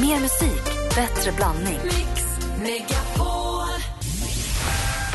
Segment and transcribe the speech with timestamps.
[0.00, 0.64] Mer musik,
[0.94, 1.78] bättre blandning.
[1.84, 2.24] Mix
[2.62, 3.80] Megapol.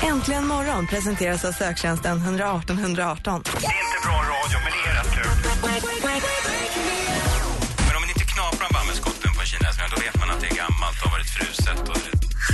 [0.01, 3.43] Äntligen morgon presenteras av söktjänsten 118 118.
[3.43, 5.31] Det är inte bra radio, men det är rätt kul.
[7.87, 10.97] Men om man inte knaprar bambuskotten på kinesiska, då vet man att det är gammalt
[11.01, 11.79] och har varit fruset.
[11.89, 11.97] Och...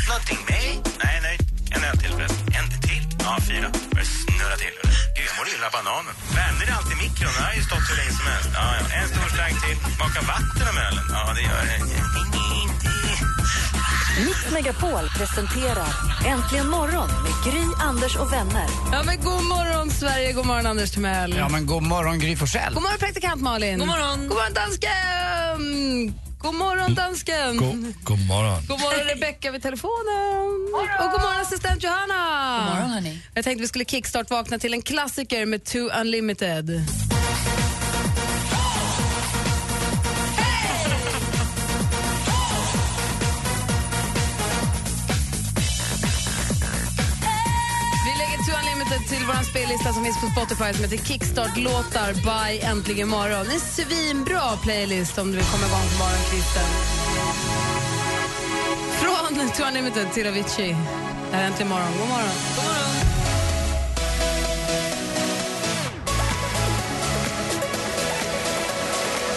[0.10, 0.70] Någonting med?
[1.04, 1.38] Nej, nej.
[1.76, 2.48] En öl till förresten.
[2.58, 3.04] En till?
[3.26, 3.68] Ja, fyra.
[3.92, 4.89] Börjar snurra till.
[5.66, 6.14] Av bananen.
[6.36, 7.32] Värmde det alltid i mikron?
[7.36, 8.50] Den har ju stått hur länge som helst.
[8.54, 8.84] Ja, ja.
[9.00, 9.78] En stor slang till.
[9.96, 11.06] Smaka vatten om ölen?
[11.16, 11.80] Ja, det gör det.
[14.26, 15.88] Mix Megapol presenterar
[16.26, 18.68] Äntligen morgon med Gry, Anders och vänner.
[18.92, 20.34] Ja, men god morgon, Sverige.
[20.34, 21.36] God morgon, Anders Timell.
[21.38, 22.74] Ja, men god morgon, Gry Forssell.
[22.74, 23.80] God morgon, praktikant Malin.
[23.80, 26.09] God morgon, god morgon dansken.
[26.42, 27.58] God morgon, dansken.
[27.58, 28.62] God, god morgon.
[28.68, 30.46] God morgon, Rebecka vid telefonen.
[30.74, 32.58] Och god morgon, assistent Johanna.
[32.60, 33.22] God morgon, hörni.
[33.34, 36.70] Jag tänkte vi skulle kickstart-vakna till en klassiker med Two Unlimited.
[49.70, 53.46] Spellista som finns på Spotify som heter Kickstart-låtar by Äntligen morgon.
[53.54, 56.70] En svinbra playlist om du vill komma igång på morgonkvisten.
[59.02, 60.76] Från Two Unlimited till Avicii.
[61.32, 61.92] Det här är Äntligen morgon.
[62.00, 62.36] God morgon.
[62.56, 62.96] God morgon.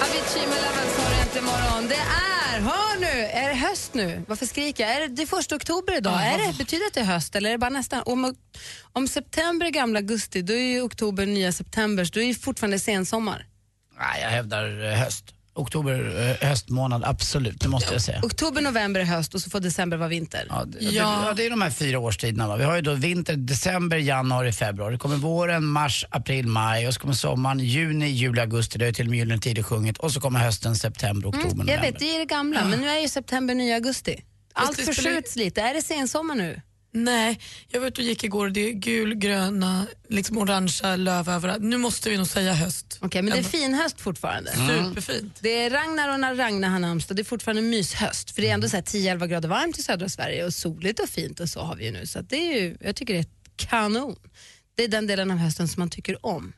[0.05, 1.88] Avicii med Levels har Äntligen morgon.
[1.88, 2.22] Det är,
[2.62, 4.22] hör nu, är det höst nu?
[4.28, 4.96] Varför skriker jag?
[4.96, 6.27] Är det, det är första oktober idag.
[6.27, 8.02] är det, betyder det att det är höst eller är det bara nästan?
[8.06, 8.34] Om,
[8.92, 12.34] om september är gamla augusti, då är ju oktober nya september, så då är det
[12.34, 13.46] fortfarande sensommar.
[13.98, 15.34] Nej, jag hävdar eh, höst.
[15.55, 18.20] Oktober, eh, höstmånad, absolut, det måste jag säga.
[18.22, 20.47] Oktober, november är höst och så får december vara vinter.
[20.48, 22.48] Ja, det, det, ja, det är de här fyra årstiderna.
[22.48, 22.56] Va?
[22.56, 24.92] Vi har ju då vinter, december, januari, februari.
[24.92, 28.78] Det kommer våren, mars, april, maj och så kommer sommaren, juni, juli, augusti.
[28.78, 29.98] Det har ju till och med Gyllene Tider sjungit.
[29.98, 31.91] Och så kommer hösten, september, oktober, Mm, jag november.
[31.92, 34.22] vet, det är det gamla, men nu är ju september nya augusti.
[34.55, 35.61] Allt det förskjuts lite.
[35.61, 36.61] Är det sensommar nu?
[36.94, 41.28] Nej, jag var ute och gick igår och det är gul, gröna, liksom orangea löv
[41.28, 41.62] överallt.
[41.62, 42.98] Nu måste vi nog säga höst.
[43.00, 43.48] Okej, men det är Ändå.
[43.48, 44.50] finhöst fortfarande.
[44.53, 45.38] Superfint.
[45.41, 47.16] Det är Ragnar och när Ragnar har namnsdag.
[47.16, 48.31] Det är fortfarande myshöst.
[48.31, 51.08] För det är ändå så här 10-11 grader varmt i södra Sverige och soligt och
[51.08, 52.06] fint och så har vi ju nu.
[52.06, 53.26] Så det är ju, jag tycker det är
[53.56, 54.16] kanon.
[54.75, 56.52] Det är den delen av hösten som man tycker om.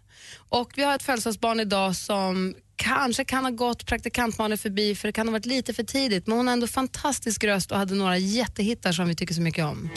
[0.48, 5.12] Och vi har ett födelsedagsbarn idag som kanske kan ha gått praktikantmannen förbi för det
[5.12, 6.26] kan ha varit lite för tidigt.
[6.26, 9.64] Men hon har ändå fantastisk röst och hade några jättehittar som vi tycker så mycket
[9.64, 9.90] om.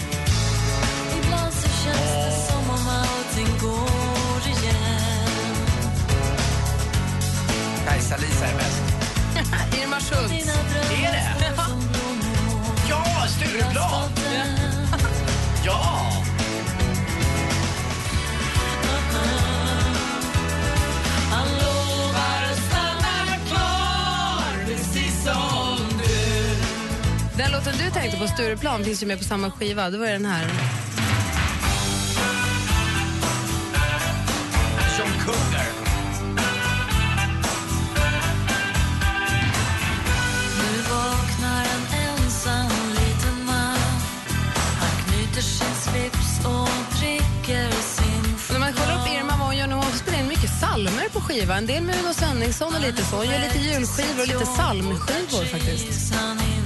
[13.60, 14.10] Ja, Stureplan!
[15.66, 16.14] Ja!
[27.38, 29.90] Den låten du tänkte på, Stureplan, finns ju med på samma skiva.
[29.90, 30.48] Det var ju den här.
[51.40, 51.58] Skiva.
[51.58, 53.16] En del med Uno Svenningsson och lite så.
[53.16, 56.14] Hon gör lite julskivor och lite psalmskivor faktiskt.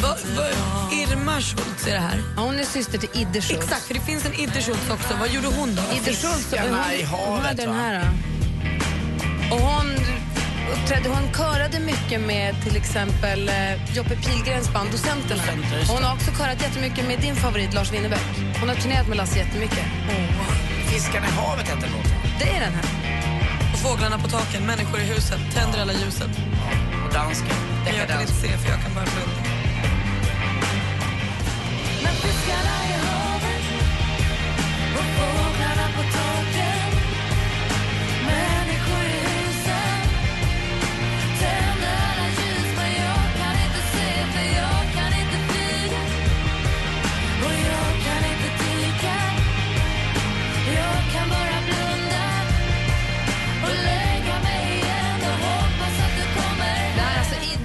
[0.01, 0.45] Va, va,
[0.91, 2.23] Irma Schultz är det här.
[2.35, 3.63] Ja, hon är syster till Idde Schultz.
[3.63, 5.17] Exakt, för det finns en Idde Schultz också.
[5.19, 5.81] Vad gjorde hon då?
[5.95, 6.77] Idde Schultz, hon,
[7.27, 8.11] hon hade den här.
[9.51, 9.87] Och hon
[10.73, 15.43] uppträdde, hon körade mycket med till exempel eh, Joppe Pilgrens band Docenterna.
[15.87, 18.27] Hon har också körat jättemycket med din favorit Lars Winnerbäck.
[18.59, 19.85] Hon har turnerat med Lasse jättemycket.
[20.89, 22.17] Fiskarna i havet hette låten.
[22.39, 23.30] Det är den här.
[23.83, 26.29] Fåglarna på taken, människor i huset, tänder alla ljuset.
[27.05, 27.55] Och dansken.
[27.85, 29.41] Men jag kan inte se för jag kan bara blunda.
[32.03, 33.63] Men fiskarna i havet
[34.97, 36.30] och fåglarna på taken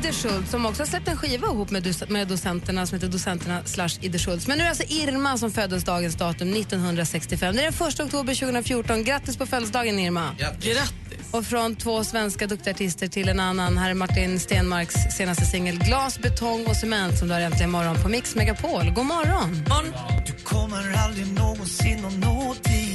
[0.07, 3.63] Idde Schultz som också har släppt en skiva ihop med, med docenterna som heter Docenterna
[3.65, 4.47] slash Idde Schultz.
[4.47, 7.57] Men nu är det alltså Irma som föddes dagens datum 1965.
[7.57, 9.05] Det är den 1 oktober 2014.
[9.05, 10.35] Grattis på födelsedagen Irma!
[10.39, 10.91] Grattis.
[11.31, 13.79] Och från två svenska duktiga artister till en annan.
[13.79, 18.03] Här är Martin Stenmarks senaste singel Glas, betong och cement som du har äntligen morgon
[18.03, 18.91] på Mix Megapol.
[18.95, 19.65] God morgon!
[20.27, 22.86] Du kommer aldrig någonsin att nå dit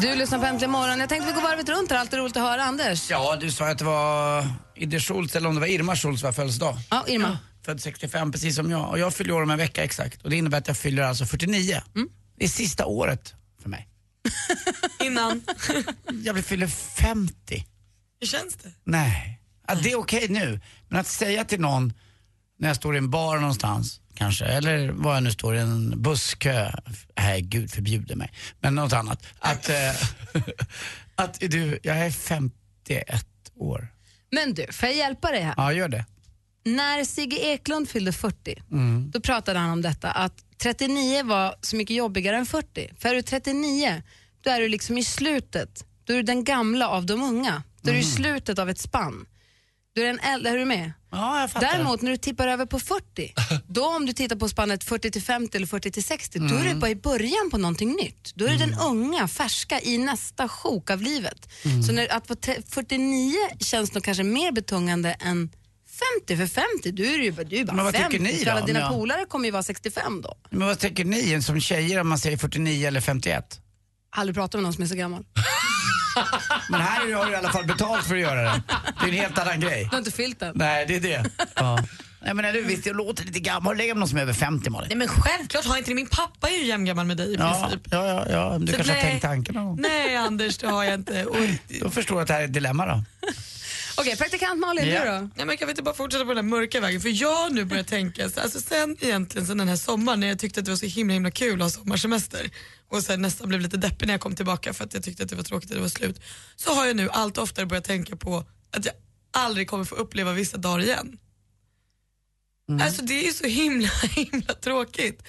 [0.00, 1.00] Du lyssnar på Äntligen morgon.
[1.00, 1.98] Jag tänkte vi går varvet runt här.
[1.98, 3.10] Alltid roligt att höra Anders.
[3.10, 6.32] Ja, du sa att det var Idde Schultz, eller om det var Irma Schultz var
[6.32, 6.76] födelsedag.
[6.90, 7.38] Ja, Irma.
[7.64, 8.90] Född 65 precis som jag.
[8.90, 10.22] Och jag fyller år om en vecka exakt.
[10.22, 11.82] Och det innebär att jag fyller alltså 49.
[11.94, 12.08] Mm.
[12.38, 13.88] Det är sista året för mig.
[15.00, 15.42] Innan.
[16.24, 17.66] Jag blir fyller 50.
[18.20, 18.72] Hur känns det?
[18.84, 19.40] Nej.
[19.68, 20.60] Ja, det är okej nu.
[20.88, 21.92] Men att säga till någon
[22.58, 26.02] när jag står i en bar någonstans kanske, eller var jag nu står i en
[26.02, 26.70] busskö,
[27.16, 29.26] nej gud förbjuder mig, men något annat.
[29.38, 29.90] Att, eh,
[31.14, 33.26] att du, jag är 51
[33.56, 33.88] år.
[34.30, 35.54] Men du, får jag hjälpa dig här?
[35.56, 36.04] Ja, gör det.
[36.64, 38.62] När Sigge Eklund fyllde 40,
[39.10, 42.92] då pratade han om detta att 39 var så mycket jobbigare än 40.
[42.98, 44.02] För är du 39,
[44.40, 45.84] då är du liksom i slutet.
[46.04, 47.62] Då är du den gamla av de unga.
[47.82, 49.26] Då är du i slutet av ett spann.
[49.96, 50.92] Du är den äldre, är du med?
[51.12, 51.72] Ja, jag fattar.
[51.72, 53.34] Däremot när du tippar över på 40,
[53.68, 56.64] då om du tittar på spannet 40 till 50 eller 40 till 60, då är
[56.64, 58.32] du bara i början på någonting nytt.
[58.34, 61.48] Då är du den unga, färska i nästa sjok av livet.
[61.86, 65.50] Så när, att vara tre- 49 känns nog kanske mer betungande än
[66.24, 68.18] 50, för 50, du är ju bara, du är bara Men vad tycker 50.
[68.22, 68.66] ni För alla då?
[68.66, 68.88] dina Ja.
[68.88, 70.34] polare kommer ju vara 65 då.
[70.50, 73.60] Men vad tänker ni som tjejer om man säger 49 eller 51?
[74.16, 75.24] Aldrig pratat med någon som är så gammal.
[76.70, 78.62] Men här har du i alla fall betalt för att göra det.
[79.00, 79.82] Det är en helt annan grej.
[79.84, 80.52] Du har inte fyllt den.
[80.54, 81.24] Nej, det är det.
[81.54, 81.78] Ja.
[82.20, 83.62] Nej, men du, visst, jag låter lite gammal.
[83.64, 84.88] Har du legat med någon som är över 50 Malin?
[84.88, 85.94] Nej men självklart har inte det.
[85.94, 87.88] Min pappa är ju jämngammal med dig i Ja, princip.
[87.90, 88.58] ja, ja, ja.
[88.58, 89.10] Du Så kanske har nej.
[89.10, 89.80] tänkt tanken någon gång.
[89.80, 91.24] Nej Anders, det har jag inte.
[91.24, 91.36] Och,
[91.80, 93.04] Då förstår jag att det här är ett dilemma då.
[93.98, 95.04] Okej, praktikant Malin, Ja.
[95.04, 95.30] du då?
[95.36, 97.00] Nej, men kan vi inte bara fortsätta på den här mörka vägen?
[97.00, 100.26] För jag har nu börjat tänka, så- alltså sen egentligen sen den här sommaren när
[100.28, 102.50] jag tyckte att det var så himla himla kul att ha sommarsemester
[102.88, 105.28] och sen nästan blev lite deppig när jag kom tillbaka för att jag tyckte att
[105.28, 106.20] det var tråkigt att det var slut.
[106.56, 108.44] Så har jag nu allt oftare börjat tänka på
[108.76, 108.94] att jag
[109.30, 111.18] aldrig kommer få uppleva vissa dagar igen.
[112.82, 115.22] Alltså det är ju så himla himla tråkigt.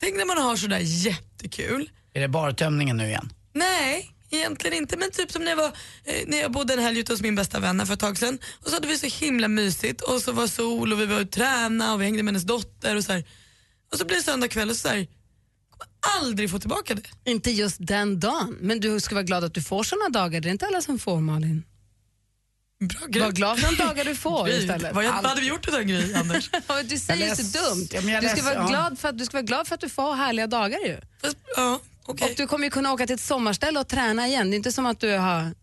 [0.00, 3.32] Tänk när man har sådär jättekul Är det bartömningen nu igen?
[3.52, 4.96] Nej, egentligen inte.
[4.96, 5.72] Men typ som när jag, var,
[6.04, 8.38] eh, när jag bodde en helg ute hos min bästa vän för ett tag sedan.
[8.60, 11.22] Och så hade vi så himla mysigt och så var sol och vi var ute
[11.22, 13.24] och tränade och vi hängde med hennes dotter och så här.
[13.92, 14.94] Och så blev det söndag kväll och så här.
[15.70, 15.86] kommer
[16.20, 17.30] aldrig få tillbaka det.
[17.30, 20.40] Inte just den dagen, men du ska vara glad att du får såna dagar.
[20.40, 21.62] Det är inte alla som får, Malin.
[22.80, 23.22] Bra grej.
[23.22, 24.94] Var glad för de dagar du får Gry, istället.
[24.94, 26.50] Vad, vad hade vi gjort utan grej Anders?
[26.84, 27.88] Du säger Jag så dumt.
[27.92, 28.66] Ja, jag Du ska, läs- vara ja.
[28.66, 31.00] glad för att, du ska vara glad för att du får härliga dagar ju.
[31.22, 32.28] Fast, ja, okej.
[32.30, 34.50] Och du kommer ju kunna åka till ett sommarställe och träna igen.
[34.50, 35.54] Det är inte som att du har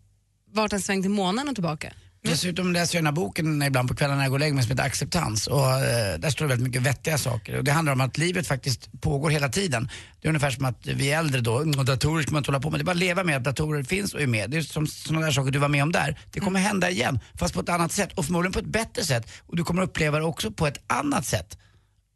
[0.52, 1.92] varit en sväng till månen och tillbaka.
[2.22, 4.64] Dessutom läser jag den här boken ibland på kvällarna när jag går och lägger mig
[4.64, 7.58] som heter Acceptans och eh, där står det väldigt mycket vettiga saker.
[7.58, 9.90] Och det handlar om att livet faktiskt pågår hela tiden.
[10.20, 12.50] Det är ungefär som att vi är äldre då, "Mm, och datorer ska man inte
[12.50, 12.80] hålla på med.
[12.80, 14.50] Det är bara att leva med att datorer finns och är med.
[14.50, 16.18] Det är som sådana där saker du var med om där.
[16.30, 19.30] Det kommer hända igen, fast på ett annat sätt och förmodligen på ett bättre sätt.
[19.46, 21.58] Och du kommer uppleva det också på ett annat sätt.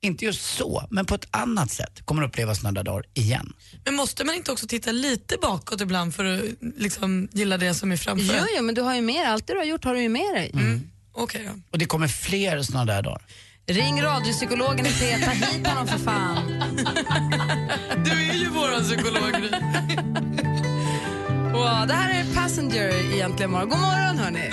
[0.00, 3.53] Inte just så, men på ett annat sätt kommer du uppleva sådana där dagar igen.
[3.85, 6.41] Men måste man inte också titta lite bakåt ibland för att
[6.77, 8.35] liksom, gilla det som är framför?
[8.39, 9.25] Jo, jo, men du har ju mer.
[9.25, 10.53] Allt det du har gjort har du ju med dig.
[11.12, 11.61] Okej då.
[11.71, 13.23] Och det kommer fler sådana där dagar.
[13.67, 15.19] Ring radiopsykologen i P.
[15.25, 16.62] Ta hit honom för fan.
[18.05, 19.33] Du är ju våran psykolog.
[21.53, 23.69] Wow, det här är Passenger egentligen morgon.
[23.69, 24.51] God morgon hörni.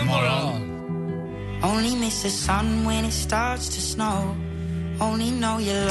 [1.64, 4.45] Only miss the sun when it starts to snow.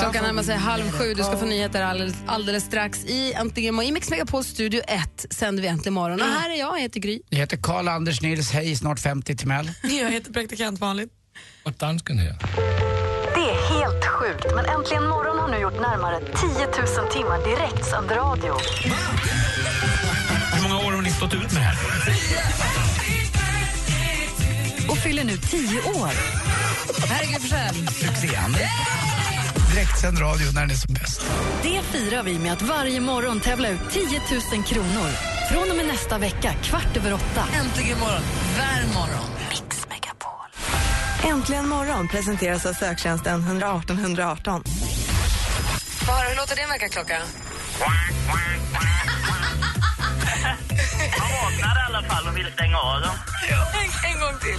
[0.00, 1.14] Klockan närmar sig halv sju.
[1.14, 3.04] Du ska få nyheter alldeles, alldeles strax.
[3.04, 3.88] I Äntligen morgon.
[3.88, 6.20] I Mix Megapol Studio 1 sänder vi Äntligen morgon.
[6.20, 7.20] Och här är jag, jag heter Gry.
[7.28, 9.70] Jag heter Karl Anders Nils, hej, snart 50 till Mell.
[9.82, 11.08] Jag heter praktikant Malin.
[11.64, 12.38] Och dansken här.
[13.34, 16.26] Det är helt sjukt, men Äntligen morgon har nu gjort närmare 10
[17.02, 18.54] 000 timmar direktsänd radio.
[20.54, 21.76] Hur många år har ni stått ut med det här?
[24.88, 26.10] Och fyller nu 10 år.
[27.08, 27.88] Gry Forssell.
[27.88, 28.70] Succéande.
[29.74, 31.20] Direktsänd radio när den är som bäst.
[31.62, 34.02] Det firar vi med att varje morgon tävla ut 10
[34.52, 35.10] 000 kronor.
[35.52, 37.48] Från och med nästa vecka, kvart över åtta.
[37.54, 38.22] Äntligen morgon.
[38.58, 39.30] Värm morgon.
[39.50, 40.48] Mix Megapol.
[41.32, 44.64] Äntligen morgon presenteras av söktjänsten 118 118.
[46.06, 47.18] Få höra, hur låter din väckarklocka?
[51.54, 53.16] Vaknar i alla fall och vill stänga av dem.
[53.50, 54.58] En, en gång till.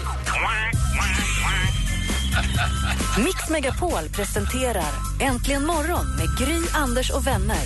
[3.24, 7.66] Mix Megapol presenterar Äntligen morgon med Gry, Anders och vänner.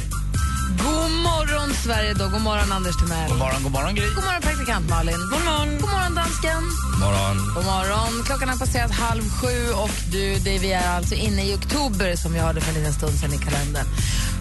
[0.84, 2.28] God morgon Sverige då.
[2.28, 3.30] God morgon Anders Timell.
[3.30, 4.06] God morgon, god morgon Gry.
[4.16, 5.16] God morgon praktikant Malin.
[5.32, 5.78] God morgon.
[5.82, 6.64] God morgon dansken.
[7.00, 7.38] Morgon.
[7.56, 8.24] God morgon.
[8.26, 12.34] Klockan har passerat halv sju och du, det, vi är alltså inne i oktober som
[12.34, 13.86] vi hörde för en liten stund sedan i kalendern.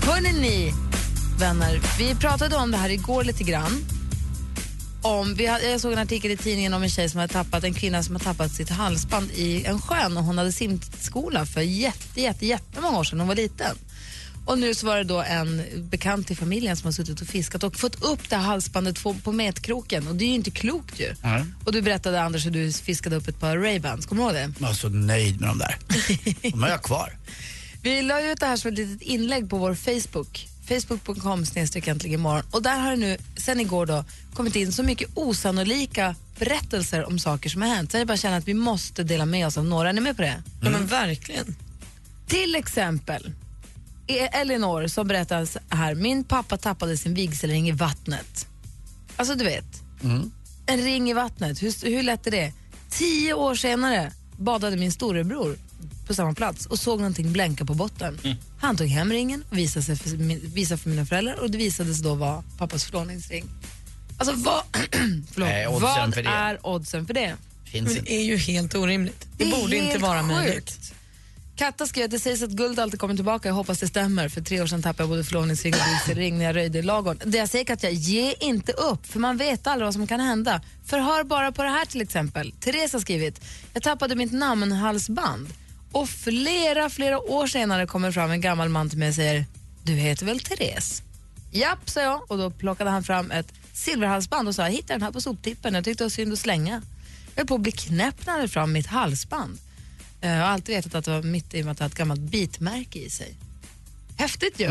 [0.07, 0.75] Hörrni ni,
[1.39, 3.98] vänner, vi pratade om det här igår lite grann.
[5.03, 7.65] Om, vi hade, jag såg en artikel i tidningen om en tjej som hade tappat,
[7.65, 11.61] en kvinna som har tappat sitt halsband i en sjön och hon hade simskola för
[11.61, 13.77] jätte, jätte, jättemånga år sedan hon var liten.
[14.49, 17.63] Och nu så var det då en bekant till familjen som har suttit och fiskat
[17.63, 21.15] och fått upp det här halsbandet på, metkroken och det är ju inte klokt ju.
[21.23, 21.45] Nej.
[21.65, 24.53] Och du berättade Anders hur du fiskade upp ett par Ray-Bans, kommer du ihåg det?
[24.59, 25.77] Jag var så nöjd med de där.
[26.51, 27.13] De har jag kvar.
[27.83, 32.43] Vi la ut det här som ett litet inlägg på vår Facebook, facebook.com snedstreck imorgon.
[32.51, 37.19] Och där har det nu, sen igår då, kommit in så mycket osannolika berättelser om
[37.19, 37.93] saker som har hänt.
[37.93, 39.89] Så jag bara känner att vi måste dela med oss av några.
[39.89, 40.43] Är ni med på det?
[40.63, 41.57] Ja men verkligen.
[42.27, 43.33] Till exempel
[44.33, 48.47] Elinor som berättar här, min pappa tappade sin vigselring i vattnet.
[49.17, 49.83] Alltså du vet,
[50.67, 52.53] en ring i vattnet, hur, hur lätt är det?
[52.91, 55.57] Tio år senare badade min storebror
[56.09, 58.19] på samma plats och såg någonting blänka på botten.
[58.61, 60.11] Han tog hem ringen och visade, sig för,
[60.55, 63.45] visade för mina föräldrar och det visade sig då vara pappas förlovningsring.
[64.19, 64.63] Alltså vad,
[65.33, 66.29] förlåt, Nej, oddsen vad för det.
[66.29, 67.37] är oddsen för det?
[67.65, 69.27] Finns Men det är ju helt orimligt.
[69.37, 70.35] Det, är borde inte vara sjukt.
[70.35, 70.95] möjligt.
[71.57, 73.49] Katta skrev att det sägs att guld alltid kommer tillbaka.
[73.49, 74.29] Jag hoppas det stämmer.
[74.29, 77.31] För tre år sedan tappade jag både förlovningsring och vigselring när jag röjde i ladugården.
[77.31, 79.07] Det jag säger Katja, ge inte upp.
[79.07, 80.61] För man vet aldrig vad som kan hända.
[80.87, 82.53] Förhör bara på det här till exempel.
[82.61, 83.41] Therese har skrivit,
[83.75, 85.49] jag tappade mitt namnhalsband.
[85.93, 89.45] Och flera, flera år senare kommer fram en gammal man till mig och säger,
[89.83, 91.03] du heter väl Therese?
[91.53, 92.31] Japp, sa jag.
[92.31, 95.75] Och då plockade han fram ett silverhalsband och sa, jag hittade den här på soptippen.
[95.75, 96.83] Jag tyckte det var synd att slänga.
[97.35, 99.59] Jag höll på att bli knäpp när han fram mitt halsband.
[100.21, 101.93] Eh, Jag har alltid vetat att det var mitt i och med att det hade
[101.93, 103.35] ett gammalt bitmärke i sig.
[104.17, 104.67] Häftigt ju.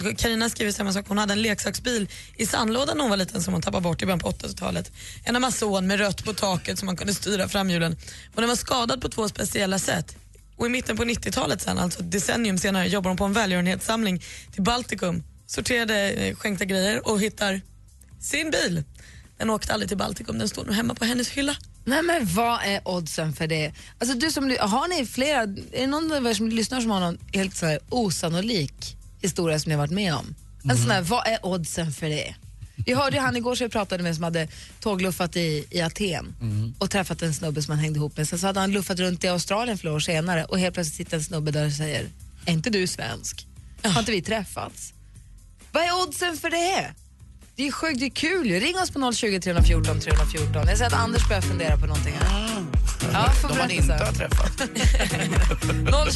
[0.00, 0.20] Sjukt.
[0.20, 1.04] Carina skriver samma sak.
[1.08, 4.06] Hon hade en leksaksbil i sandlådan när hon var liten som hon tappade bort i
[4.06, 4.92] början på 80-talet.
[5.24, 7.96] En Amazon med rött på taket som man kunde styra framhjulen.
[8.34, 10.16] Och den var skadad på två speciella sätt.
[10.58, 14.22] Och i mitten på 90-talet sen, alltså ett decennium senare, jobbar hon på en välgörenhetssamling
[14.52, 15.22] till Baltikum.
[15.46, 17.60] Sorterade eh, skänkta grejer och hittar
[18.20, 18.82] sin bil.
[19.38, 21.56] Den åkte aldrig till Baltikum, den står nu hemma på hennes hylla.
[21.84, 23.72] Nej men vad är oddsen för det?
[23.98, 27.00] Alltså du som, har ni flera, är det någon av er som lyssnar som har
[27.00, 30.34] någon helt så här osannolik historia som ni har varit med om?
[30.70, 32.34] En sån här, vad är oddsen för det?
[32.88, 34.48] Vi hörde ju han igår som jag pratade med som hade
[34.80, 36.34] tågluffat i, i Aten
[36.78, 38.28] och träffat en snubbe som han hängde ihop med.
[38.28, 41.16] Sen så hade han luffat runt i Australien flera år senare och helt plötsligt sitter
[41.16, 42.08] en snubbe där och säger,
[42.46, 43.46] är inte du svensk?
[43.82, 44.92] Har inte vi träffats?
[45.72, 46.94] Vad är oddsen för det?
[47.56, 48.60] Det är sjukt, det är kul ju.
[48.60, 50.66] Ring oss på 020 314 314.
[50.68, 52.48] Jag ser att Anders börjar fundera på någonting här.
[53.12, 54.62] Ja, får De man inte har träffat.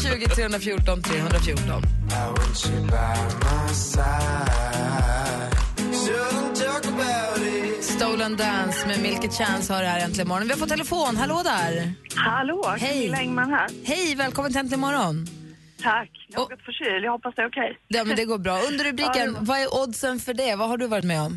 [0.02, 1.82] 020 314 314.
[8.02, 10.46] Stolen Dance med Milky Chance har det här äntligen morgon.
[10.48, 11.12] Vi har fått telefon.
[11.22, 11.72] Hallå där!
[12.30, 12.94] Hallå, Hej.
[12.94, 13.68] Camilla Engman här.
[13.90, 15.16] Hej, välkommen till Äntligen morgon.
[15.88, 16.12] Tack.
[16.36, 17.70] Något förkyld, jag hoppas det är okej.
[17.96, 18.56] Ja, men det går bra.
[18.68, 20.52] Under rubriken, vad är oddsen för det?
[20.60, 21.34] Vad har du varit med om?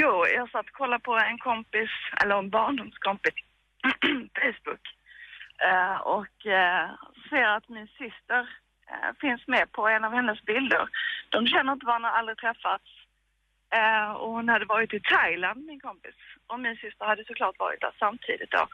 [0.00, 3.38] Jo, jag satt och kollade på en kompis, eller en barndomskompis,
[4.42, 4.84] Facebook.
[5.68, 6.86] Eh, och uh,
[7.30, 8.42] ser att min syster
[8.90, 10.84] eh, finns med på en av hennes bilder.
[11.34, 12.88] De känner inte varandra, aldrig träffats.
[13.76, 16.14] Eh, och hon hade varit i Thailand, min kompis.
[16.46, 18.64] Och min syster hade såklart varit där samtidigt då.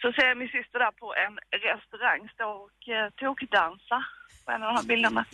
[0.00, 1.34] Så ser jag min syster där på en
[1.66, 3.98] restaurang stå och uh, tokdansa
[4.44, 5.24] på en av de här bilderna.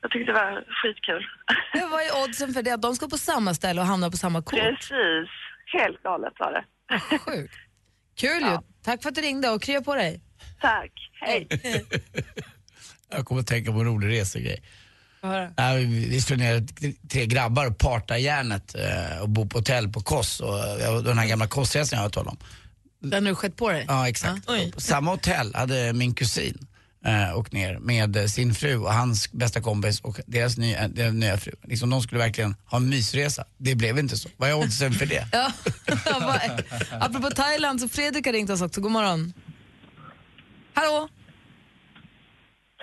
[0.00, 1.26] Jag tyckte det var skitkul.
[1.72, 2.70] Ja, vad är oddsen för det?
[2.70, 4.60] Att de ska på samma ställe och hamna på samma kort?
[4.60, 5.30] Precis.
[5.66, 6.64] Helt galet var det.
[7.18, 7.54] Sjukt.
[8.16, 8.58] Kul ju.
[8.84, 10.20] Tack för att du ringde och krya på dig.
[10.60, 10.92] Tack.
[11.20, 11.48] Hej.
[13.10, 14.62] Jag kommer att tänka på en rolig resegrej.
[15.26, 15.50] Höra.
[15.56, 16.66] Ja, vi slår ner
[17.08, 20.40] tre grabbar och partar järnet eh, och bor på hotell på Kos.
[20.40, 22.38] Och, eh, den här gamla Kosresan jag har talat om.
[23.10, 23.84] Den har du skett på dig?
[23.88, 24.46] Ja, exakt.
[24.74, 26.66] På samma hotell hade min kusin
[27.06, 31.14] eh, åkt ner med eh, sin fru och hans bästa kompis och deras nya, deras
[31.14, 31.52] nya fru.
[31.64, 33.44] Liksom, de skulle verkligen ha en mysresa.
[33.58, 34.28] Det blev inte så.
[34.36, 35.26] Vad är oddsen för det?
[35.32, 35.52] Ja,
[37.00, 38.80] apropå Thailand, så Fredrik har ringt oss också.
[38.80, 39.32] God morgon.
[40.74, 41.08] Hallå?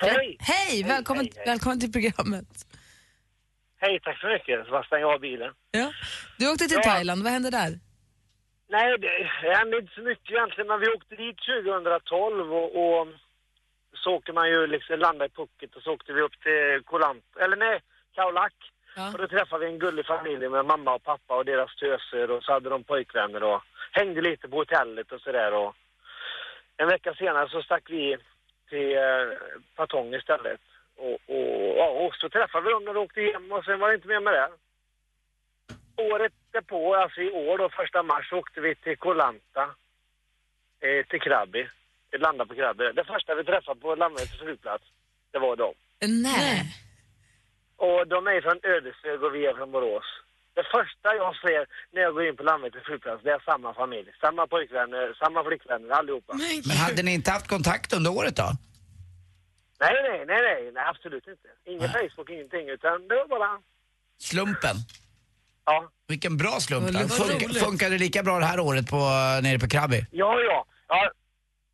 [0.08, 0.38] Hej!
[0.40, 2.46] Hej, välkommen, välkommen till programmet.
[3.82, 4.62] Hej, tack så mycket.
[4.64, 5.54] Ska bara stänga av bilen.
[5.72, 5.92] Ja.
[6.38, 6.90] Du åkte till Ja.
[6.92, 7.72] Thailand, vad hände där?
[8.70, 9.10] Nej, det
[9.58, 12.70] hände inte så mycket egentligen, men vi åkte dit 2012 och,
[13.00, 13.08] och
[14.04, 17.00] så åker man ju liksom, landa i Phuket och så åkte vi upp till Koh
[17.00, 17.80] Lanta, eller nej,
[18.16, 18.54] Khao Lak.
[19.14, 22.44] Och då träffade vi en gullig familj med mamma och pappa och deras töser och
[22.44, 25.76] så hade de pojkvänner och hängde lite på hotellet och sådär och
[26.78, 28.18] en vecka senare så stack vi
[28.74, 29.26] till eh,
[29.76, 30.62] Patong istället.
[30.98, 33.90] Och, och, ja, och så träffade vi dem när de åkte hem och sen var
[33.90, 34.50] det inte mer med det.
[36.12, 39.66] Året därpå, alltså i år då, första mars, åkte vi till Koh Lanta,
[40.80, 41.68] eh, till Krabi.
[42.12, 42.92] Vi landade på Krabi.
[42.94, 44.84] Det första vi träffade på Landvetters flygplats,
[45.32, 45.74] det var dem.
[46.00, 46.64] Nej.
[47.76, 50.23] Och de är från Ödeshög och vi är från Borås.
[50.58, 51.62] Det första jag ser
[51.94, 54.10] när jag går in på Landvetters flygplats, det är samma familj.
[54.22, 56.34] Samma pojkvänner, samma flickvänner, allihopa.
[56.68, 58.50] Men hade ni inte haft kontakt under året då?
[59.80, 61.48] Nej, nej, nej, nej, nej absolut inte.
[61.66, 63.52] Ingen Facebook, ingenting, utan det var bara...
[64.18, 64.76] Slumpen.
[65.66, 65.90] Ja.
[66.08, 66.88] Vilken bra slump.
[66.88, 67.00] Då.
[67.00, 67.58] roligt.
[67.58, 68.98] Funkar, det lika bra det här året på,
[69.44, 70.06] nere på Krabi?
[70.12, 70.66] Ja, ja.
[70.88, 71.12] Ja,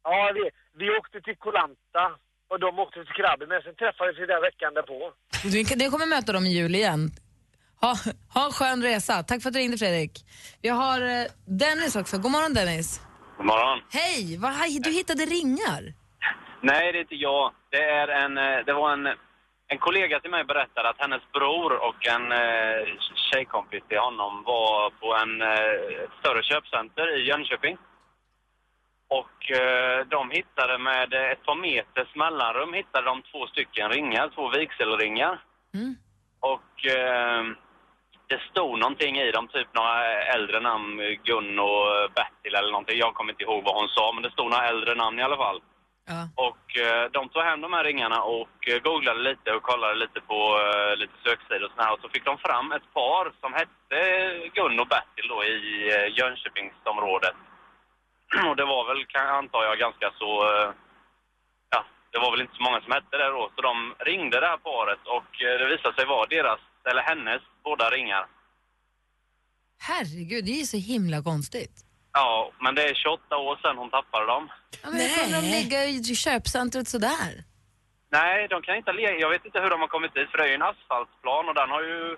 [0.04, 2.06] ja vi, vi åkte till Kolanta
[2.48, 5.14] och de åkte till Krabi, men sen träffades vi där veckan därpå.
[5.44, 7.12] Du, du kommer möta dem i jul igen.
[7.82, 7.96] Ha,
[8.34, 9.24] ha en skön resa.
[9.24, 10.12] Tack för att du ringde Fredrik.
[10.62, 12.18] Vi har eh, Dennis också.
[12.18, 13.02] God morgon Dennis.
[13.38, 13.82] God morgon.
[13.92, 14.52] Hej, vad,
[14.84, 15.82] du hittade ringar.
[16.62, 17.52] Nej, det är inte jag.
[17.70, 19.08] Det, är en, eh, det var en,
[19.68, 22.80] en kollega till mig berättade att hennes bror och en eh,
[23.32, 27.78] tjejkompis till honom var på en eh, större köpcenter i Jönköping.
[29.20, 34.50] Och eh, de hittade med ett par meters mellanrum hittade de två stycken ringar, två
[34.50, 35.34] vigselringar.
[36.40, 37.44] Och eh,
[38.30, 40.04] det stod någonting i dem, typ några
[40.36, 42.98] äldre namn, Gun och Bertil eller någonting.
[42.98, 45.38] Jag kommer inte ihåg vad hon sa, men det stod några äldre namn i alla
[45.38, 45.62] fall.
[46.36, 50.22] Och eh, de tog hem de här ringarna och eh, googlade lite och kollade lite
[50.22, 51.94] på eh, lite söksidor och sådär.
[51.94, 54.00] Och så fick de fram ett par som hette
[54.54, 55.60] Gun och Bertil då i
[55.96, 57.36] eh, Jönköpingsområdet.
[58.50, 60.32] Och det var väl, kan, antar jag, ganska så...
[60.56, 60.70] eh,
[61.70, 63.50] Ja, det var väl inte så många som hette det då.
[63.56, 66.60] Så de ringde det här paret och det visade sig vara deras,
[66.90, 68.26] eller hennes, båda ringar.
[69.82, 71.86] Herregud, det är ju så himla konstigt.
[72.14, 74.50] Ja, men det är 28 år sedan hon tappade dem.
[74.84, 77.32] Ja, men hur kunde de ligga i köpcentret sådär?
[78.12, 80.44] Nej, de kan inte le- Jag vet inte hur de har kommit dit, för det
[80.44, 82.18] är ju en asfaltplan och den har ju...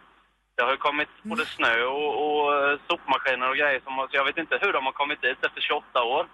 [0.55, 4.25] Det har ju kommit både snö och, och eh, sopmaskiner och grejer som så jag
[4.25, 6.27] vet inte hur de har kommit dit efter 28 år.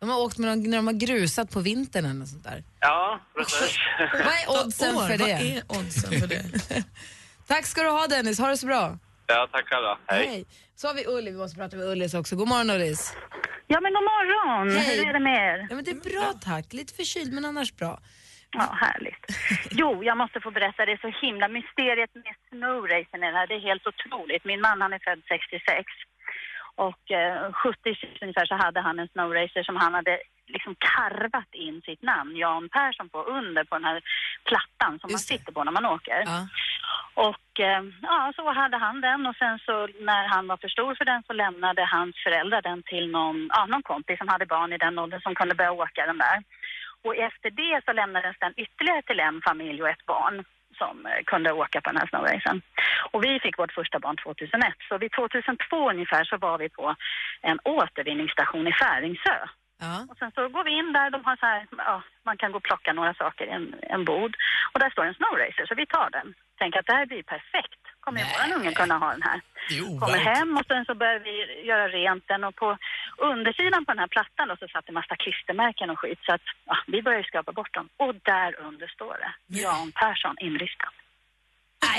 [0.00, 2.64] De har åkt med dem när de har grusat på vintern eller sånt där.
[2.80, 3.78] Ja, precis.
[4.26, 5.32] Vad är oddsen för vad det?
[5.32, 6.42] är oddsen för det?
[7.46, 8.98] Tack ska du ha Dennis, ha det så bra.
[9.26, 9.98] Ja, tack själva.
[10.06, 10.44] Hej.
[10.74, 12.36] Så har vi Ulli, vi måste prata med Ullis också.
[12.36, 13.16] God morgon Ullis.
[13.66, 14.70] Ja, men god morgon.
[14.76, 14.98] Hej.
[14.98, 15.66] Hur är det med er?
[15.70, 17.98] Ja, men det är bra tack, lite förkyld men annars bra.
[18.50, 19.24] Ja, härligt.
[19.70, 23.46] Jo, jag måste få berätta, det är så himla mysteriet med snowracen i det här.
[23.46, 24.44] Det är helt otroligt.
[24.44, 25.84] Min man han är född 66
[26.76, 27.78] och eh, 70
[28.22, 32.68] ungefär så hade han en snowracer som han hade liksom karvat in sitt namn, Jan
[32.68, 34.00] Persson, på under på den här
[34.44, 36.20] plattan som man sitter på när man åker.
[37.14, 40.94] Och eh, ja, så hade han den och sen så när han var för stor
[40.94, 44.72] för den så lämnade hans föräldrar den till någon, ja, någon kompis som hade barn
[44.72, 46.42] i den åldern som kunde börja åka den där.
[47.04, 50.44] Och efter det så lämnades den ytterligare till en familj och ett barn
[50.78, 52.62] som eh, kunde åka på den här snowracen.
[53.12, 54.74] Och vi fick vårt första barn 2001.
[54.88, 56.94] Så vid 2002 ungefär så var vi på
[57.42, 59.36] en återvinningsstation i Färingsö.
[60.10, 62.56] Och sen så går vi in där, de har så här, ja, man kan gå
[62.56, 64.36] och plocka några saker i en, en bod.
[64.72, 66.34] Och där står en snowracer, så vi tar den.
[66.58, 67.82] Tänker att det här blir perfekt.
[68.00, 69.40] Kommer ju våran unge kunna ha den här.
[70.00, 72.78] Kommer hem och sen så börjar vi göra rent den och på
[73.18, 76.46] undersidan på den här plattan då, så satt det massa klistermärken och skit så att
[76.66, 77.88] ja, vi börjar ju skrapa bort dem.
[77.96, 80.94] Och där under står det Jan Persson inristat.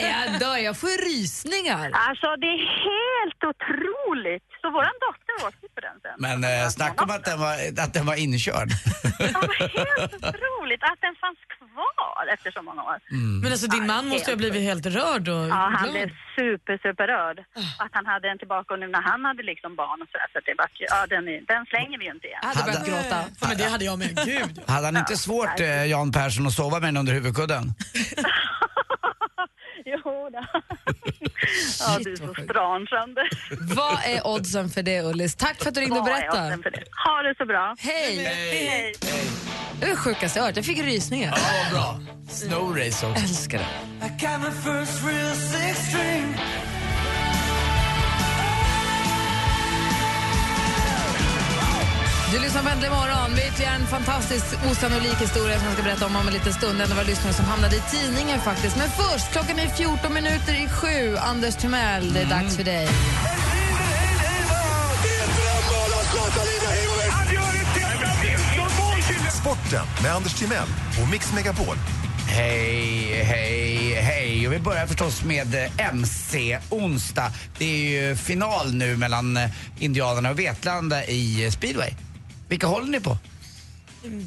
[0.01, 1.86] Nej, jag dör, jag får rysningar.
[2.08, 4.43] Alltså det är helt otroligt.
[4.62, 6.15] Så våran dotter åkte på den sen.
[6.17, 7.53] Men eh, snacka om att den var,
[7.84, 8.69] att den var inkörd.
[9.19, 12.97] Helt otroligt att den fanns kvar efter så många år.
[13.41, 15.91] Men alltså din man måste ju ha blivit helt rörd och Ja, han glad.
[15.93, 17.39] blev super, super rörd.
[17.84, 20.27] Att han hade den tillbaka och nu när han hade liksom barn och sådär.
[20.31, 22.39] Så att det var, ja, den, den slänger vi ju inte igen.
[22.41, 23.17] Jag hade börjat gråta.
[23.41, 24.12] Ja, men det hade jag med.
[24.25, 24.53] Gud.
[24.67, 27.63] Hade han inte svårt, eh, Jan Persson, att sova med den under huvudkudden?
[30.06, 30.39] Jo då.
[31.80, 33.30] ja, du är så stran, Sander.
[33.76, 35.36] Vad är oddsen för det Ullis?
[35.36, 36.45] Tack för att du ringde och Vad är berättade.
[36.48, 36.84] oddsen för det?
[37.06, 37.76] Ha det så bra.
[37.80, 38.17] Hej!
[38.26, 38.93] Hej.
[39.80, 40.56] Det var det sjukaste jag hört.
[40.56, 41.34] Jag fick rysningar.
[41.38, 42.00] Ja, bra.
[42.30, 43.24] Snowrace också.
[43.24, 44.06] Älskar det.
[44.06, 46.38] I got my first real six string.
[52.36, 53.36] Du lyssnar på Äntligen morgon.
[53.36, 56.54] Vi har ytterligare en fantastisk osannolik historia som jag ska berätta om om en liten
[56.54, 56.80] stund.
[56.80, 58.78] Det var lyssnare som hamnade i tidningen faktiskt.
[58.78, 61.17] Men först, klockan är 14 minuter i sju.
[61.17, 62.88] Anders Timell, det är dags för dig.
[69.41, 70.69] Sporten med Anders Timell
[71.02, 71.78] och Mix Megapol.
[72.28, 74.48] Hej, hej, hej.
[74.48, 77.32] Och vi börjar förstås med eh, MC onsdag.
[77.58, 81.91] Det är ju final nu mellan eh, Indianerna och Vetlanda i eh, speedway.
[82.47, 83.17] Vilka håller ni på?
[84.03, 84.25] Mm.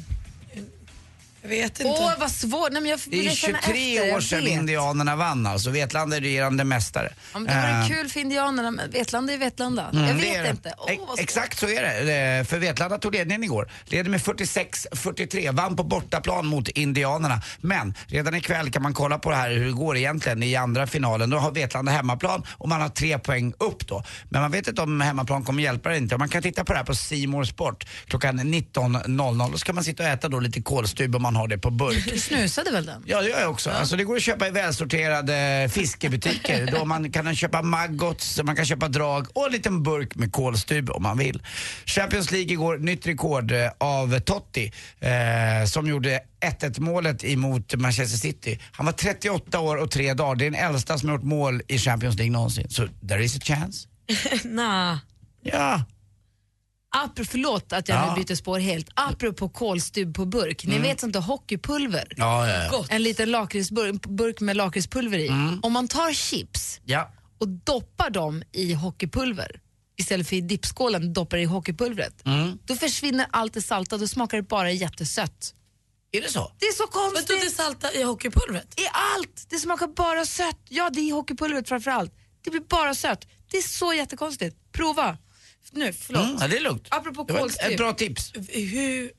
[1.41, 1.83] Jag vet inte.
[2.01, 2.71] Åh, vad svårt.
[2.71, 4.15] Nej, men jag Det är vill känna 23 efter.
[4.15, 4.47] år sedan.
[4.47, 5.69] Indianerna vann alltså.
[5.69, 7.13] Vetlanda är regerande mästare.
[7.33, 9.89] Ja, men det vore Eh, kul för indianerna, men Vetlanda är Vetlanda.
[9.93, 10.49] Mm, jag det vet det.
[10.49, 10.73] inte.
[10.77, 11.19] Åh, Ex- vad svårt.
[11.19, 12.37] Exakt så är det.
[12.39, 13.71] Eh, För Vetlanda tog ledningen igår.
[13.85, 15.51] Leder med 46-43.
[15.51, 17.41] Vann på bortaplan mot Indianerna.
[17.61, 20.87] Men redan ikväll kan man kolla på det här hur det går egentligen i andra
[20.87, 21.29] finalen.
[21.29, 24.03] Då har Vetlanda hemmaplan och man har tre poäng upp då.
[24.29, 26.17] Men man vet inte om hemmaplan kommer hjälpa eller inte.
[26.17, 29.51] Man kan titta på det här på C More Sport klockan 19.00.
[29.51, 32.11] Då ska man sitta och äta då lite kålstub och man har det på burk.
[32.11, 33.03] Du snusade väl den?
[33.05, 33.69] Ja, det gör jag också.
[33.69, 36.69] Alltså, det går att köpa i välsorterade fiskebutiker.
[36.71, 40.89] då man kan köpa maggots, man kan köpa drag och en liten burk med kolstyv
[40.89, 41.43] om man vill.
[41.85, 46.19] Champions League igår, nytt rekord eh, av Totti eh, som gjorde
[46.61, 48.59] 1-1 målet emot Manchester City.
[48.71, 50.35] Han var 38 år och tre dagar.
[50.35, 52.69] Det är den äldsta som har gjort mål i Champions League någonsin.
[52.69, 53.87] Så there is a chance.
[54.43, 54.97] nah.
[55.43, 55.81] Ja.
[56.95, 58.15] Apro, förlåt att jag Ja.
[58.15, 58.89] nu byter spår helt.
[58.93, 60.65] Apropå kolstybb på burk.
[60.65, 60.83] Ni Mm.
[60.87, 62.13] vet sånt där hockeypulver?
[62.17, 62.85] Ja, ja, ja.
[62.89, 65.27] En liten lakritsburk burk med lakritspulver i.
[65.27, 65.59] Mm.
[65.63, 67.11] Om man tar chips Ja.
[67.37, 69.61] och doppar dem i hockeypulver
[69.97, 72.25] istället för i dippskålen doppar i hockeypulvret.
[72.25, 72.59] Mm.
[72.65, 75.53] Då försvinner allt det salta, då smakar det bara jättesött.
[76.11, 76.51] Är det så?
[76.59, 77.29] Det är så konstigt.
[77.29, 78.79] Men det salta i hockeypulvret?
[78.79, 78.83] I
[79.15, 79.45] allt!
[79.49, 80.59] Det smakar bara sött.
[80.69, 82.13] Ja, det är i hockeypulvret framför allt.
[82.43, 83.27] Det blir bara sött.
[83.51, 84.57] Det är så jättekonstigt.
[84.71, 85.17] Prova.
[85.71, 86.23] Nu, förlåt.
[86.23, 86.87] Mm, ja, det är lugnt.
[86.89, 87.71] Apropå kolstyv.
[87.71, 88.33] ett bra tips.
[88.49, 89.11] Hur...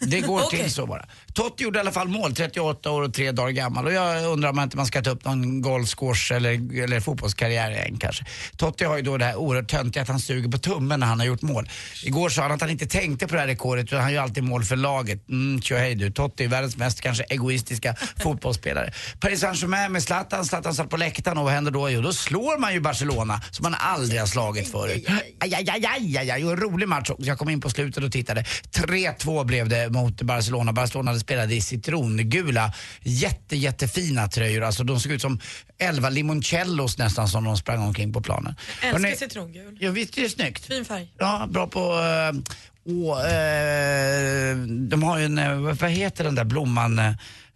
[0.00, 0.60] Det går Okej.
[0.60, 1.06] till så bara.
[1.34, 3.86] Totti gjorde i alla fall mål, 38 år och tre dagar gammal.
[3.86, 7.70] Och jag undrar om inte man ska ta upp någon golf, squash eller, eller fotbollskarriär
[7.70, 8.24] igen kanske.
[8.56, 11.18] Totti har ju då det här oerhört töntiga att han suger på tummen när han
[11.18, 11.68] har gjort mål.
[12.04, 14.44] Igår sa han att han inte tänkte på det här rekordet utan han gör alltid
[14.44, 15.28] mål för laget.
[15.28, 16.10] Mm, tjo hej du.
[16.10, 18.92] Totti är världens mest kanske egoistiska fotbollsspelare.
[19.20, 20.44] Paris Saint-Germain med Zlatan.
[20.44, 21.90] Zlatan satt på läktaren och vad händer då?
[21.90, 25.06] Jo, då slår man ju Barcelona som man aldrig har slagit förut.
[25.08, 26.44] Aj, aj, aj, aj, aj, aj.
[26.44, 27.26] Och en rolig match också.
[27.26, 28.44] Jag kom in på slutet och tittade.
[28.72, 30.72] 3-2 blev det mot Barcelona.
[30.72, 34.62] Barcelona spelade i citrongula, jätte, jättefina tröjor.
[34.62, 35.40] Alltså de såg ut som
[35.78, 38.54] 11 limoncellos nästan som de sprang omkring på planen.
[38.82, 39.76] Älskar Hörrni, citrongul.
[39.80, 40.66] Ja, visst är det snyggt?
[40.66, 41.12] Fin färg.
[41.18, 41.80] Ja, bra på...
[41.80, 42.42] Uh,
[42.84, 47.00] åh, eh, de har ju en, eh, vad vad heter den där blomman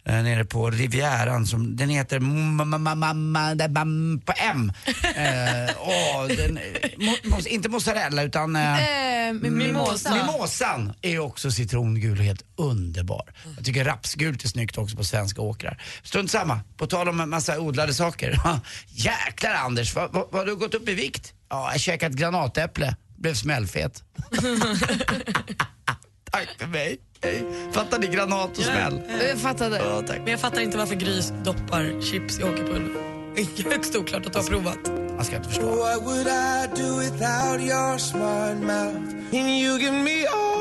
[0.07, 2.19] eh, nere på Rivieran som, den heter
[4.25, 4.71] på M.
[5.17, 6.59] Eh, åh, den,
[7.23, 10.15] mo, inte mozzarella utan eh, Eh, mimosa.
[10.15, 13.33] Mimosan är också citrongul och helt underbar.
[13.55, 15.81] Jag tycker rapsgult är snyggt också på svenska åkrar.
[16.03, 18.39] Strunt samma, på tal om en massa odlade saker.
[18.87, 21.33] Jäklar Anders, vad, vad, vad har du gått upp i vikt?
[21.49, 24.03] Ja, jag käkat granatäpple, blev smällfet.
[26.31, 26.97] Tack för mig.
[27.21, 27.43] Hej.
[27.71, 29.01] Fattar ni granat och smäll?
[29.29, 29.77] Jag fattade.
[29.77, 30.17] Ja, tack.
[30.17, 33.01] Men jag fattar inte varför Gris doppar chips i hockeypulver.
[33.35, 34.77] Det är högst oklart att har provat.
[35.15, 35.75] Man ska inte förstå.
[35.75, 38.97] What would I do without your smart mouth?
[39.33, 40.57] And you give me all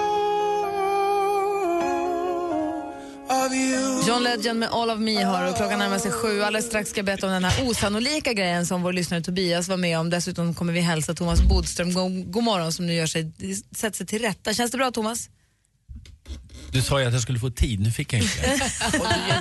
[3.47, 4.03] of you.
[4.09, 6.43] John Legend med All of Me har och klockan närmar sig sju.
[6.43, 9.77] Alldeles strax ska jag berätta om den här osannolika grejen som vår lyssnare Tobias var
[9.77, 10.11] med om.
[10.11, 13.33] Dessutom kommer vi hälsa Thomas Bodström god, god morgon som nu gör sig,
[13.77, 14.55] sätter sig till rätta.
[14.55, 15.29] Känns det bra Thomas?
[16.77, 18.61] Du sa ju att jag skulle få tid, nu fick jag inte.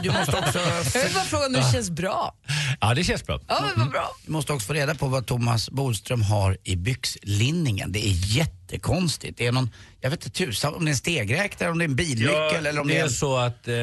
[0.03, 0.59] Du måste också...
[0.93, 2.35] Jag vill bara fråga om det känns bra.
[2.81, 3.39] Ja, det känns bra.
[3.47, 4.15] Ja, men vad bra.
[4.25, 7.91] Du måste också få reda på vad Thomas Bodström har i byxlinningen.
[7.91, 9.37] Det är jättekonstigt.
[9.37, 9.69] Det är någon,
[10.01, 12.81] jag vet inte tusan om det är en stegräknare, om det är en bilnyckel eller
[12.81, 13.09] om det det är är...
[13.09, 13.75] så att eh,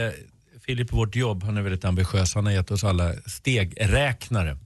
[0.67, 4.59] Filip på vårt jobb, han är väldigt ambitiös, han har gett oss alla stegräknare.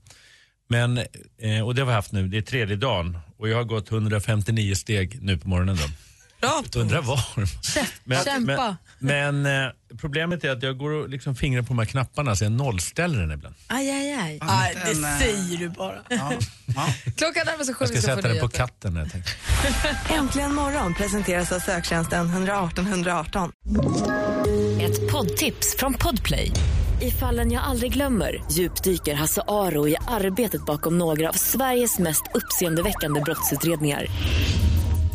[0.69, 0.97] Men,
[1.41, 3.91] eh, och det har vi haft nu, det är tredje dagen och jag har gått
[3.91, 5.75] 159 steg nu på morgonen.
[5.75, 6.06] Då.
[6.41, 7.19] Bra Undrar var.
[8.03, 8.77] Men, Kämpa.
[8.99, 12.35] men, men eh, problemet är att jag går och liksom fingrar på de här knapparna
[12.35, 13.55] så jag nollställer den ibland.
[13.67, 14.39] Aj, aj, aj.
[14.41, 16.01] Ah, det eh, säger du bara.
[17.15, 17.85] Klockan närmar sig sju.
[17.85, 18.95] Jag ska sätta den på katten.
[18.95, 19.09] Jag.
[20.19, 23.51] Äntligen morgon presenteras av söktjänsten 118 118.
[24.81, 26.51] Ett poddtips från Podplay.
[27.01, 32.23] I fallen jag aldrig glömmer djupdyker Hasse Aro i arbetet bakom några av Sveriges mest
[32.33, 34.07] uppseendeväckande brottsutredningar.